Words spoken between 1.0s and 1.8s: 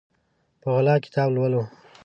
کتاب لولو